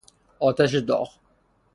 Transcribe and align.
آتش 0.39 0.75
داغ 0.75 1.11